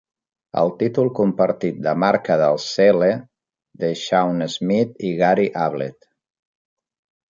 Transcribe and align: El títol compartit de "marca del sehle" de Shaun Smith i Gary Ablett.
El 0.61 0.69
títol 0.79 1.11
compartit 1.19 1.83
de 1.89 1.93
"marca 2.05 2.39
del 2.45 2.59
sehle" 2.65 3.11
de 3.85 3.95
Shaun 4.07 4.45
Smith 4.59 5.09
i 5.09 5.17
Gary 5.25 5.51
Ablett. 5.71 6.15